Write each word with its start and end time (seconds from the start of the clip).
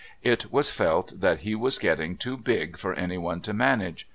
It 0.23 0.51
was 0.51 0.71
felt 0.71 1.19
that 1.21 1.41
he 1.41 1.53
was 1.53 1.77
getting 1.77 2.17
too 2.17 2.35
big 2.35 2.75
for 2.75 2.95
anyone 2.95 3.39
to 3.41 3.53
manage. 3.53 4.09